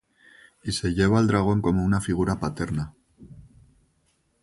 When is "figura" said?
2.01-2.39